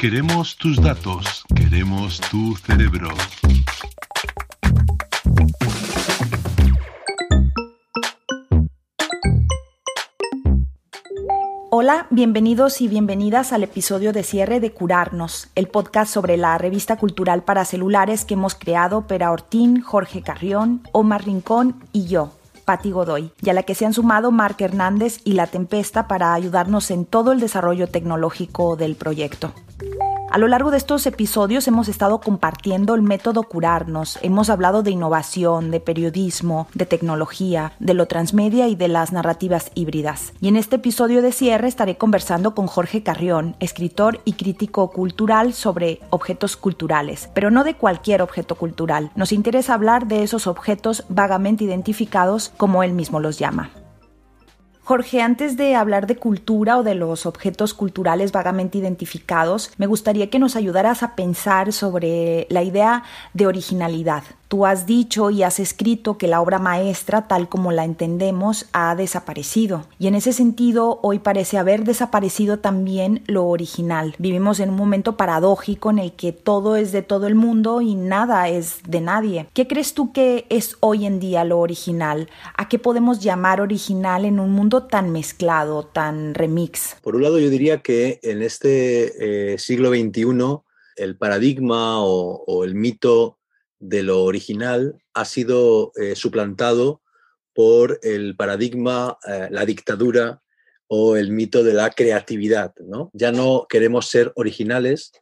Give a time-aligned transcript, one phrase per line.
[0.00, 3.10] Queremos tus datos, queremos tu cerebro.
[11.70, 16.96] Hola, bienvenidos y bienvenidas al episodio de cierre de Curarnos, el podcast sobre la revista
[16.96, 22.32] cultural para celulares que hemos creado Pera Ortín, Jorge Carrión, Omar Rincón y yo,
[22.64, 26.32] Pati Godoy, y a la que se han sumado Marc Hernández y La Tempesta para
[26.32, 29.52] ayudarnos en todo el desarrollo tecnológico del proyecto.
[30.32, 34.92] A lo largo de estos episodios hemos estado compartiendo el método curarnos, hemos hablado de
[34.92, 40.32] innovación, de periodismo, de tecnología, de lo transmedia y de las narrativas híbridas.
[40.40, 45.52] Y en este episodio de cierre estaré conversando con Jorge Carrión, escritor y crítico cultural
[45.52, 49.10] sobre objetos culturales, pero no de cualquier objeto cultural.
[49.16, 53.70] Nos interesa hablar de esos objetos vagamente identificados como él mismo los llama.
[54.90, 60.30] Jorge, antes de hablar de cultura o de los objetos culturales vagamente identificados, me gustaría
[60.30, 64.24] que nos ayudaras a pensar sobre la idea de originalidad.
[64.50, 68.96] Tú has dicho y has escrito que la obra maestra, tal como la entendemos, ha
[68.96, 69.86] desaparecido.
[70.00, 74.16] Y en ese sentido, hoy parece haber desaparecido también lo original.
[74.18, 77.94] Vivimos en un momento paradójico en el que todo es de todo el mundo y
[77.94, 79.46] nada es de nadie.
[79.54, 82.28] ¿Qué crees tú que es hoy en día lo original?
[82.56, 86.96] ¿A qué podemos llamar original en un mundo tan mezclado, tan remix?
[87.02, 90.24] Por un lado, yo diría que en este eh, siglo XXI,
[90.96, 93.36] el paradigma o, o el mito
[93.80, 97.02] de lo original ha sido eh, suplantado
[97.54, 100.42] por el paradigma, eh, la dictadura
[100.86, 102.74] o el mito de la creatividad.
[102.80, 103.10] ¿no?
[103.14, 105.12] Ya no queremos ser originales,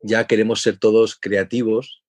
[0.00, 2.02] ya queremos ser todos creativos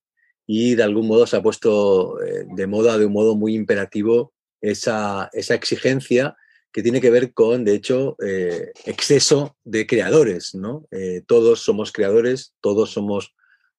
[0.47, 4.33] y de algún modo se ha puesto eh, de moda de un modo muy imperativo
[4.61, 6.35] esa, esa exigencia
[6.71, 10.53] que tiene que ver con, de hecho, exceso de creadores.
[10.53, 10.85] ¿no?
[11.25, 13.33] todos somos creadores, todos somos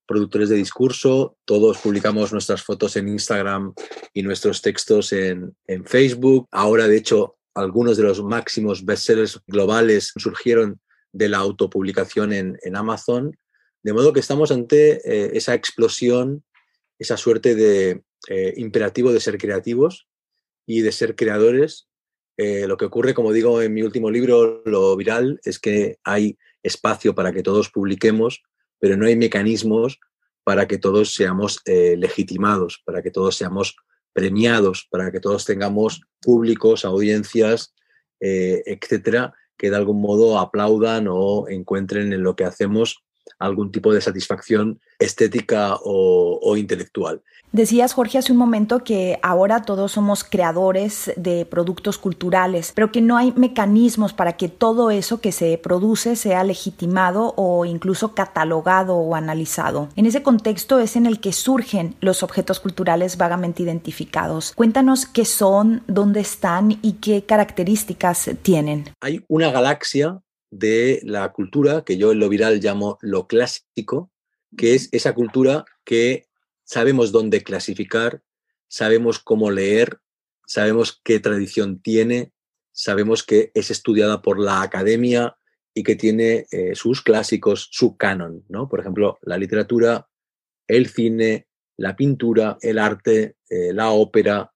[0.06, 3.74] productores de discurso, todos publicamos nuestras fotos en Instagram
[4.14, 6.48] y nuestros textos en, Facebook.
[6.50, 10.80] Ahora, de hecho, algunos de los máximos bestsellers globales surgieron
[11.12, 13.36] de la autopublicación en, Amazon,
[13.82, 16.44] de modo que estamos ante eh, esa explosión,
[16.98, 20.08] esa suerte de eh, imperativo de ser creativos
[20.66, 21.88] y de ser creadores.
[22.36, 26.36] Eh, lo que ocurre, como digo en mi último libro, lo viral, es que hay
[26.62, 28.42] espacio para que todos publiquemos,
[28.78, 29.98] pero no hay mecanismos
[30.44, 33.76] para que todos seamos eh, legitimados, para que todos seamos
[34.12, 37.74] premiados, para que todos tengamos públicos, audiencias,
[38.20, 43.04] eh, etcétera, que de algún modo aplaudan o encuentren en lo que hacemos
[43.38, 47.22] algún tipo de satisfacción estética o, intelectual.
[47.52, 53.00] Decías, Jorge, hace un momento que ahora todos somos creadores de productos culturales, pero que
[53.00, 58.96] no hay mecanismos para que todo eso que se produce sea legitimado o incluso catalogado
[58.96, 59.88] o analizado.
[59.96, 64.52] En ese contexto es en el que surgen los objetos culturales vagamente identificados.
[64.54, 68.90] Cuéntanos qué son, dónde están y qué características tienen.
[69.00, 70.20] Hay una galaxia
[70.58, 74.10] de la cultura que yo en lo viral llamo lo clásico,
[74.56, 76.26] que es esa cultura que
[76.64, 78.22] sabemos dónde clasificar,
[78.68, 80.00] sabemos cómo leer,
[80.46, 82.32] sabemos qué tradición tiene,
[82.72, 85.36] sabemos que es estudiada por la academia
[85.74, 88.68] y que tiene eh, sus clásicos, su canon, ¿no?
[88.68, 90.08] Por ejemplo, la literatura,
[90.66, 94.52] el cine, la pintura, el arte, eh, la ópera,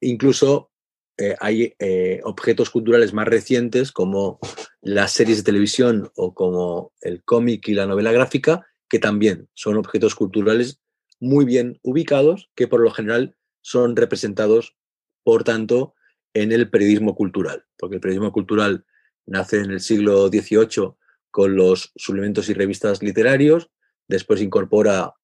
[0.00, 0.70] incluso
[1.18, 4.38] eh, hay eh, objetos culturales más recientes como
[4.82, 9.76] las series de televisión o como el cómic y la novela gráfica, que también son
[9.76, 10.80] objetos culturales
[11.18, 14.76] muy bien ubicados, que por lo general son representados,
[15.24, 15.94] por tanto,
[16.34, 18.84] en el periodismo cultural, porque el periodismo cultural
[19.24, 20.94] nace en el siglo XVIII
[21.30, 23.70] con los suplementos y revistas literarios,
[24.06, 25.14] después incorpora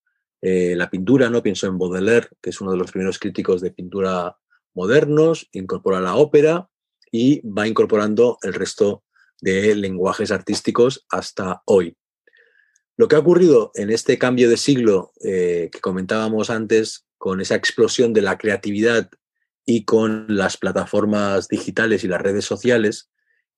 [0.40, 1.42] eh, la pintura, ¿no?
[1.42, 4.36] Pienso en Baudelaire, que es uno de los primeros críticos de pintura
[4.74, 6.69] modernos, incorpora la ópera
[7.10, 9.04] y va incorporando el resto
[9.40, 11.96] de lenguajes artísticos hasta hoy.
[12.96, 17.54] Lo que ha ocurrido en este cambio de siglo eh, que comentábamos antes, con esa
[17.54, 19.10] explosión de la creatividad
[19.64, 23.10] y con las plataformas digitales y las redes sociales,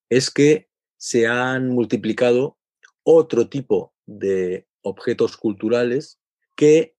[0.09, 2.57] es que se han multiplicado
[3.03, 6.19] otro tipo de objetos culturales
[6.55, 6.95] que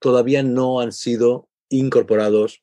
[0.00, 2.62] todavía no han sido incorporados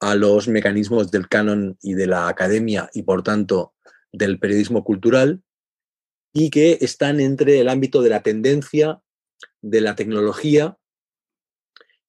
[0.00, 3.74] a los mecanismos del canon y de la academia y por tanto
[4.12, 5.42] del periodismo cultural
[6.32, 9.02] y que están entre el ámbito de la tendencia,
[9.60, 10.78] de la tecnología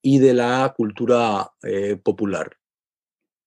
[0.02, 2.58] y de la cultura eh, popular.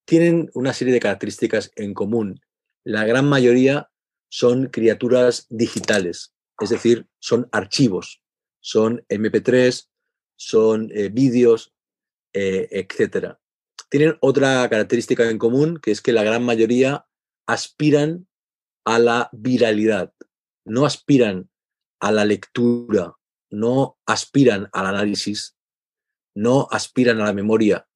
[0.07, 2.41] Tienen una serie de características en común.
[2.85, 3.91] La gran mayoría
[4.29, 8.23] son criaturas digitales, es decir, son archivos,
[8.61, 9.89] son MP3,
[10.37, 11.73] son eh, vídeos,
[12.33, 13.37] eh, etc.
[13.95, 17.07] Tienen otra característica en común, que es que la gran mayoría
[17.47, 18.27] aspiran
[18.85, 20.13] a la viralidad,
[20.65, 21.49] no aspiran
[22.01, 23.15] a la lectura,
[23.51, 25.57] no aspiran al análisis,
[26.35, 27.87] no aspiran a la memoria,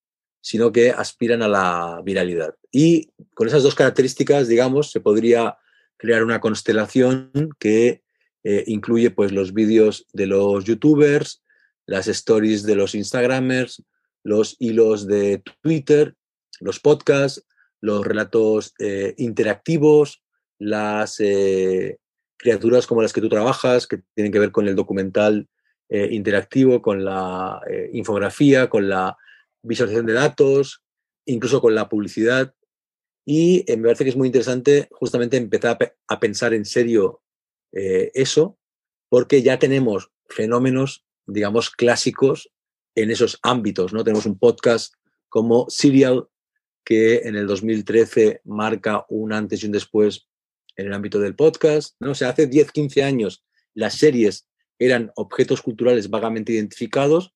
[0.40, 2.54] sino que aspiran a la viralidad.
[2.70, 5.58] Y con esas dos características, digamos, se podría
[5.96, 8.04] crear una constelación que
[8.44, 11.42] eh, incluye pues, los vídeos de los youtubers,
[11.86, 13.82] las stories de los instagramers,
[14.24, 16.14] los hilos de Twitter,
[16.60, 17.44] los podcasts,
[17.80, 20.22] los relatos eh, interactivos,
[20.58, 21.98] las eh,
[22.36, 25.48] criaturas como las que tú trabajas, que tienen que ver con el documental
[25.88, 27.60] eh, interactivo, con la
[27.92, 29.16] infografía, con la
[29.62, 30.82] visualización de datos,
[31.24, 32.54] incluso con la publicidad.
[33.24, 35.78] Y me parece que es muy interesante justamente empezar
[36.08, 37.22] a, pensar en serio
[37.72, 38.58] eso,
[39.10, 42.50] porque ya tenemos fenómenos, digamos, clásicos
[42.94, 43.92] en esos ámbitos.
[43.92, 44.04] ¿no?
[44.04, 44.94] Tenemos un podcast
[45.28, 46.26] como Serial,
[46.84, 50.28] que en el 2013 marca un antes y un después
[50.76, 51.96] en el ámbito del podcast.
[52.00, 52.10] ¿no?
[52.10, 53.44] O hace 10, 15 años
[53.74, 54.48] las series
[54.78, 57.34] eran objetos culturales vagamente identificados,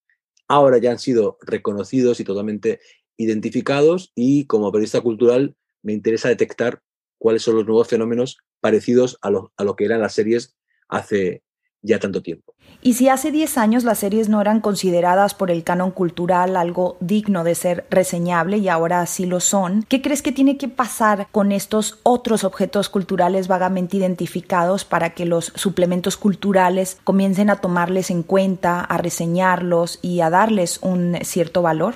[0.49, 2.81] ahora ya han sido reconocidos y totalmente
[3.17, 6.83] identificados y como periodista cultural me interesa detectar
[7.19, 10.57] cuáles son los nuevos fenómenos parecidos a lo, a lo que eran las series
[10.89, 11.43] hace
[11.83, 12.55] ya tanto tiempo.
[12.81, 16.97] Y si hace 10 años las series no eran consideradas por el canon cultural algo
[17.01, 21.29] digno de ser reseñable y ahora sí lo son, ¿qué crees que tiene que pasar
[21.31, 28.11] con estos otros objetos culturales vagamente identificados para que los suplementos culturales comiencen a tomarles
[28.11, 31.95] en cuenta, a reseñarlos y a darles un cierto valor?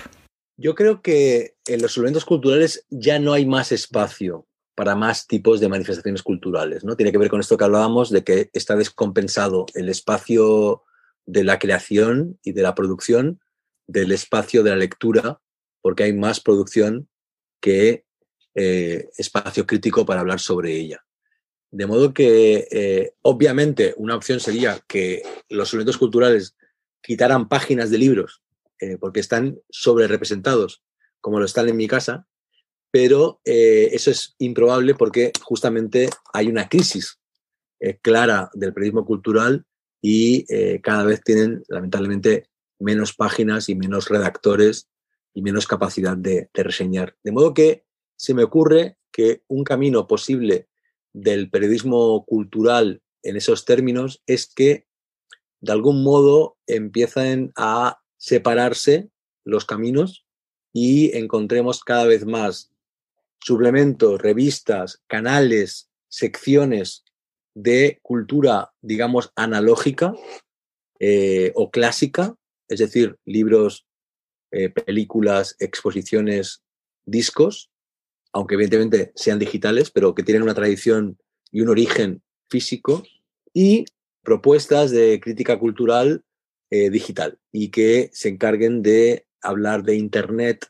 [0.57, 5.59] Yo creo que en los suplementos culturales ya no hay más espacio para más tipos
[5.59, 6.85] de manifestaciones culturales.
[6.85, 6.97] ¿no?
[6.97, 10.85] Tiene que ver con esto que hablábamos de que está descompensado el espacio
[11.25, 13.41] de la creación y de la producción
[13.89, 15.41] del espacio de la lectura,
[15.81, 17.09] porque hay más producción
[17.61, 18.05] que
[18.55, 21.05] eh, espacio crítico para hablar sobre ella.
[21.71, 26.57] De modo que, eh, obviamente, una opción sería que los elementos culturales
[27.03, 28.43] quitaran páginas de libros,
[28.81, 30.83] eh, porque están sobre representados,
[31.21, 32.27] como lo están en mi casa,
[32.91, 37.21] pero eh, eso es improbable porque justamente hay una crisis
[37.81, 39.67] eh, clara del periodismo cultural
[40.01, 44.89] y eh, cada vez tienen, lamentablemente, menos páginas y menos redactores
[45.35, 47.17] y menos capacidad de, de reseñar.
[47.23, 47.85] De modo que
[48.17, 50.69] se me ocurre que un camino posible
[51.13, 54.87] del periodismo cultural en esos términos es que
[55.61, 59.11] de algún modo empiezan a separarse
[59.45, 60.27] los caminos
[60.73, 62.71] y encontremos cada vez más
[63.41, 67.05] suplementos, revistas, canales, secciones
[67.55, 70.15] de cultura, digamos, analógica
[70.99, 72.35] eh, o clásica,
[72.69, 73.87] es decir, libros,
[74.51, 76.63] eh, películas, exposiciones,
[77.05, 77.71] discos,
[78.33, 81.19] aunque evidentemente sean digitales, pero que tienen una tradición
[81.51, 83.03] y un origen físico,
[83.55, 83.87] y
[84.23, 86.25] propuestas de crítica cultural
[86.71, 90.67] eh, digital y que se encarguen de hablar de Internet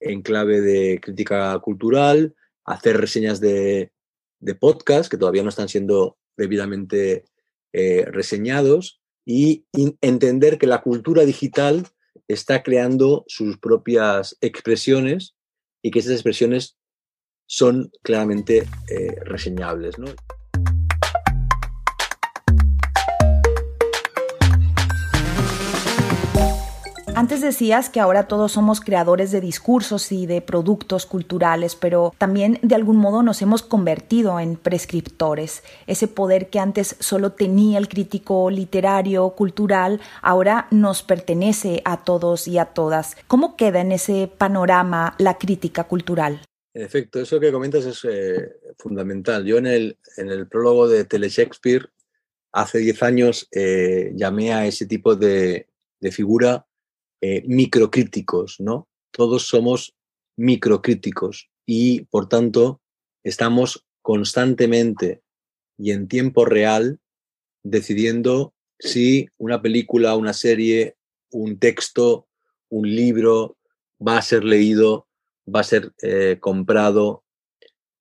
[0.00, 3.92] en clave de crítica cultural, hacer reseñas de,
[4.60, 7.24] podcast que todavía no están siendo debidamente
[7.72, 9.66] eh, reseñados y
[10.00, 11.86] entender que la cultura digital
[12.28, 15.34] está creando sus propias expresiones
[15.82, 16.78] y que esas expresiones
[17.46, 19.96] son claramente eh, reseñables.
[27.18, 32.60] Antes decías que ahora todos somos creadores de discursos y de productos culturales, pero también
[32.62, 35.64] de algún modo nos hemos convertido en prescriptores.
[35.88, 42.46] Ese poder que antes solo tenía el crítico literario, cultural, ahora nos pertenece a todos
[42.46, 43.16] y a todas.
[43.26, 46.40] ¿Cómo queda en ese panorama la crítica cultural?
[46.72, 48.48] En efecto, eso que comentas es eh,
[48.78, 49.44] fundamental.
[49.44, 51.90] Yo en el, en el prólogo de Tele Shakespeare,
[52.52, 55.66] hace 10 años, eh, llamé a ese tipo de,
[56.12, 56.67] figura
[57.20, 58.88] eh, microcríticos, ¿no?
[59.10, 59.94] Todos somos
[60.36, 62.80] microcríticos y, por tanto,
[63.24, 65.22] estamos constantemente
[65.76, 67.00] y en tiempo real
[67.62, 70.96] decidiendo si una película, una serie,
[71.30, 72.28] un texto,
[72.68, 73.56] un libro
[74.00, 75.08] va a ser leído
[75.48, 77.24] va a ser eh, comprado,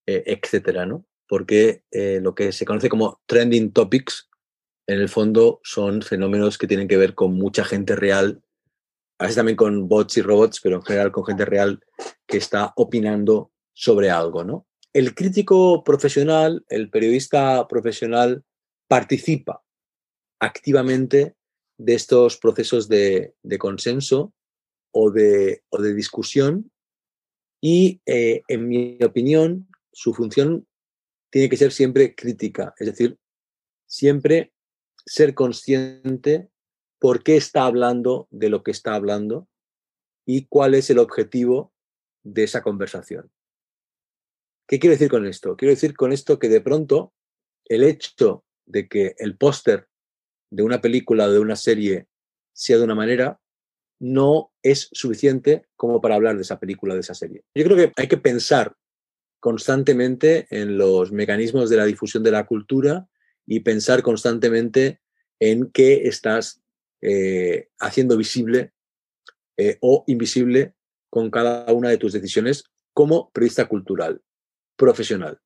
[0.05, 1.05] eh, etcétera, ¿no?
[1.27, 4.29] Porque lo que se conoce como trending topics,
[4.87, 8.41] en el fondo son fenómenos que tienen que ver con mucha gente real,
[9.19, 11.79] a veces también con bots y robots, pero en general con gente real
[12.25, 14.67] que está opinando sobre algo, ¿no?
[14.93, 18.43] El crítico profesional, el periodista profesional,
[18.87, 19.63] participa
[20.39, 21.35] activamente
[21.77, 24.33] de estos procesos de, consenso
[24.91, 26.71] o de, o de discusión
[27.61, 30.67] y, eh, en mi opinión, su función
[31.31, 33.17] tiene que ser siempre crítica, es decir,
[33.87, 34.53] siempre
[35.05, 36.49] ser consciente
[36.99, 39.47] por qué está hablando de lo que está hablando
[40.25, 41.73] y cuál es el objetivo
[42.23, 43.31] de esa conversación.
[44.67, 45.55] ¿Qué quiero decir con esto?
[45.55, 47.13] Quiero decir con esto que de pronto
[47.65, 49.87] el hecho de que el póster
[50.49, 52.07] de una película o de una serie
[52.53, 53.39] sea de una manera
[53.99, 57.43] no es suficiente como para hablar de esa película, de esa serie.
[57.55, 58.75] Yo creo que hay que pensar
[59.39, 63.07] constantemente en los mecanismos de la difusión de la cultura
[63.45, 64.99] y pensar constantemente
[65.39, 66.61] en qué estás
[67.01, 68.73] eh, haciendo visible
[69.57, 70.73] eh, o invisible
[71.09, 72.63] con cada una de tus decisiones
[72.93, 74.21] como periodista cultural,
[74.75, 75.39] profesional.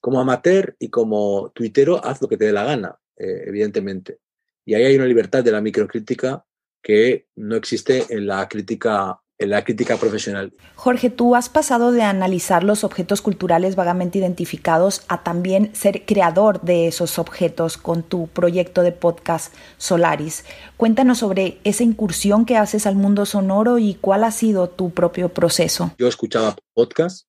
[0.00, 4.18] Como amateur y como tuitero, haz lo que te dé la gana, eh, evidentemente.
[4.64, 6.44] Y ahí hay una libertad de la microcrítica
[6.82, 10.52] que no existe en la crítica en la crítica profesional.
[10.74, 16.62] Jorge, tú has pasado de analizar los objetos culturales vagamente identificados a también ser creador
[16.62, 20.44] de esos objetos con tu proyecto de podcast Solaris.
[20.76, 25.28] Cuéntanos sobre esa incursión que haces al mundo sonoro y cuál ha sido tu propio
[25.28, 25.92] proceso.
[25.98, 27.26] Yo escuchaba podcast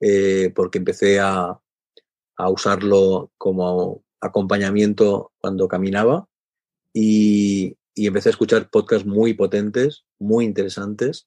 [0.00, 1.58] eh, porque empecé a,
[2.36, 6.26] a usarlo como acompañamiento cuando caminaba
[6.92, 11.26] y, y empecé a escuchar podcasts muy potentes, muy interesantes.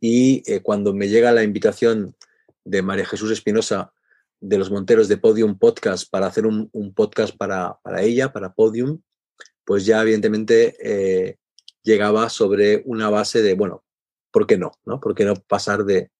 [0.00, 2.16] Y eh, cuando me llega la invitación
[2.64, 3.92] de María Jesús Espinosa
[4.40, 9.00] de los Monteros de Podium Podcast para hacer un, podcast para, ella, para Podium,
[9.64, 11.38] pues ya evidentemente eh,
[11.82, 13.84] llegaba sobre una base de, bueno,
[14.30, 14.72] ¿por qué no?
[14.84, 16.10] ¿Por qué no pasar de,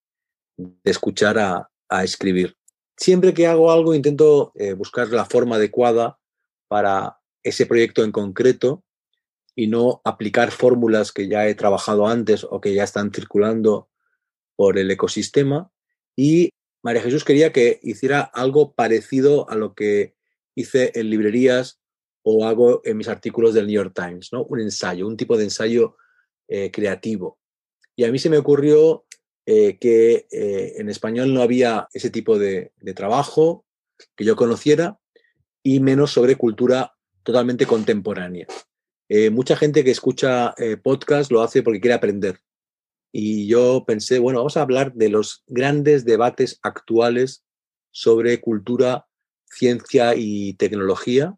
[0.84, 1.70] escuchar a,
[2.04, 2.56] escribir?
[2.96, 6.18] Siempre que hago algo intento eh, buscar la forma adecuada
[6.68, 8.84] para ese proyecto en concreto
[9.54, 13.88] y no aplicar fórmulas que ya he trabajado antes o que ya están circulando
[14.57, 15.71] por el ecosistema.
[16.16, 16.50] Y
[16.83, 20.14] María Jesús quería que hiciera algo parecido a lo que
[20.54, 21.80] hice en librerías
[22.23, 24.45] o hago en mis artículos del New York Times, ¿no?
[24.45, 25.97] Un ensayo, un tipo de ensayo
[26.49, 27.38] eh, creativo.
[27.97, 29.04] Y a mí se me ocurrió
[29.47, 33.64] eh, que eh, en español no había ese tipo de, de, trabajo
[34.16, 34.99] que yo conociera
[35.62, 38.47] y menos sobre cultura totalmente contemporánea.
[39.12, 42.38] Eh, mucha gente que escucha eh, podcast lo hace porque quiere aprender.
[43.12, 47.44] Y yo pensé, bueno, vamos a hablar de los grandes debates actuales
[47.90, 49.08] sobre cultura,
[49.46, 51.36] ciencia y tecnología.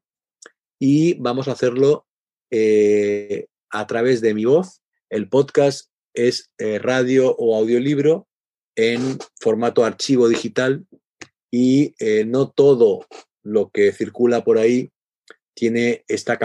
[0.79, 2.07] Y vamos a hacerlo
[2.51, 4.83] eh, a través de mi voz.
[5.09, 8.29] El podcast es radio o audiolibro
[8.77, 10.87] en formato archivo digital
[11.51, 11.95] y
[12.27, 13.07] no todo
[13.43, 14.91] lo que circula por ahí
[15.55, 16.39] tiene esta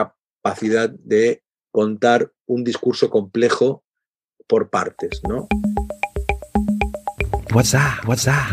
[0.47, 3.83] capacidad de contar un discurso complejo
[4.47, 5.47] por partes, ¿no?
[7.53, 8.51] WhatsApp, WhatsApp,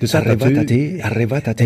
[0.00, 1.64] Desata tú.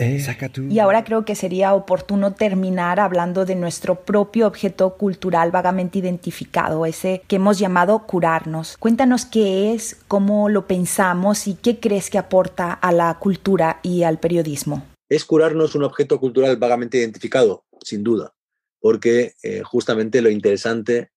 [0.00, 0.24] Eh,
[0.70, 6.86] y ahora creo que sería oportuno terminar hablando de nuestro propio objeto cultural vagamente identificado,
[6.86, 8.78] ese que hemos llamado curarnos.
[8.78, 14.04] Cuéntanos qué es, cómo lo pensamos y qué crees que aporta a la cultura y
[14.04, 14.86] al periodismo.
[15.10, 17.64] ¿Es curarnos un objeto cultural vagamente identificado?
[17.84, 18.32] Sin duda,
[18.80, 21.10] porque eh, justamente lo interesante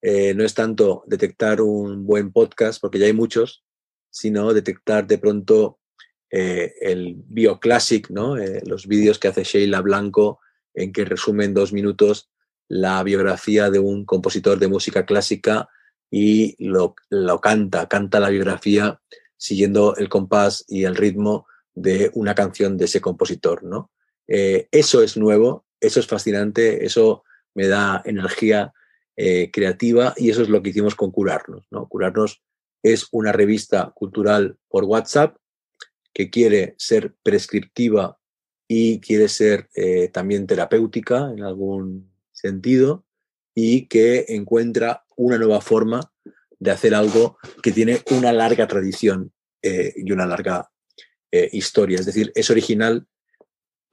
[0.00, 3.64] eh, no es tanto detectar un buen podcast, porque ya hay muchos,
[4.08, 5.79] sino detectar de pronto
[6.30, 8.36] eh, el bioclassic, ¿no?
[8.36, 10.40] Eh, los vídeos que hace Sheila Blanco,
[10.74, 12.30] en que resume en dos minutos
[12.68, 15.68] la biografía de un compositor de música clásica
[16.10, 19.00] y lo, lo canta, canta la biografía
[19.36, 23.90] siguiendo el compás y el ritmo de una canción de ese compositor, ¿no?
[24.28, 28.72] eso es nuevo, eso es fascinante, eso me da energía
[29.16, 31.66] eh, creativa y eso es lo que hicimos con Curarnos.
[31.70, 31.88] ¿no?
[31.88, 32.42] Curarnos
[32.82, 35.36] es una revista cultural por WhatsApp
[36.12, 38.18] que quiere ser prescriptiva
[38.68, 43.04] y quiere ser eh, también terapéutica en algún sentido
[43.54, 46.12] y que encuentra una nueva forma
[46.58, 50.70] de hacer algo que tiene una larga tradición eh, y una larga
[51.52, 52.00] historia.
[52.00, 53.06] Es decir, es original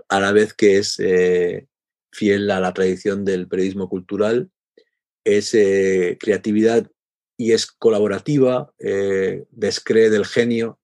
[0.09, 0.97] a la vez que es
[2.11, 4.49] fiel a la tradición del periodismo cultural
[5.27, 6.89] es eh, creatividad
[7.35, 10.79] y es colaborativa, eh, descree del genio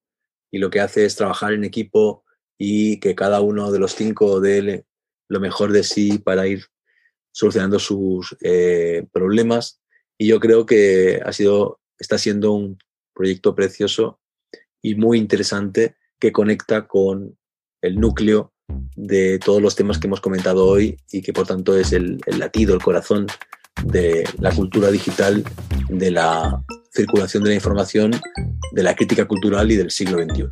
[0.54, 2.24] y lo que hace es trabajar en equipo
[2.60, 4.86] y que cada uno de los cinco dé
[5.28, 6.66] lo mejor de sí para ir
[7.32, 9.82] solucionando sus eh, problemas.
[10.16, 12.78] Y yo creo que ha sido, está siendo un
[13.16, 14.22] proyecto precioso
[14.80, 17.36] y muy interesante que conecta con
[17.82, 18.54] el núcleo
[18.96, 22.76] de todos los temas que hemos comentado hoy y que por tanto es el latido,
[22.76, 23.26] el corazón
[23.86, 25.44] de la cultura digital,
[25.90, 26.64] de la
[26.94, 28.12] circulación de la información,
[28.72, 30.46] de la crítica cultural y del siglo XXI.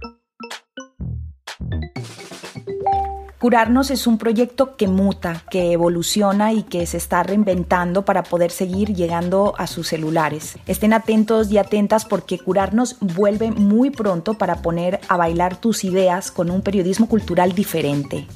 [3.42, 8.52] Curarnos es un proyecto que muta, que evoluciona y que se está reinventando para poder
[8.52, 10.60] seguir llegando a sus celulares.
[10.68, 16.30] Estén atentos y atentas porque Curarnos vuelve muy pronto para poner a bailar tus ideas
[16.30, 18.28] con un periodismo cultural diferente.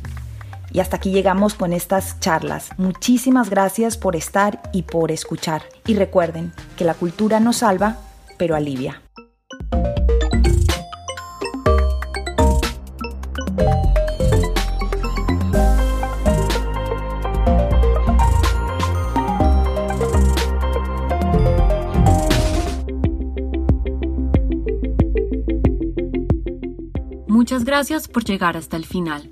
[0.76, 2.68] Y hasta aquí llegamos con estas charlas.
[2.76, 5.64] Muchísimas gracias por estar y por escuchar.
[5.88, 7.96] Y recuerden que la cultura no salva,
[8.38, 9.02] pero alivia.
[27.30, 29.32] Muchas gracias por llegar hasta el final.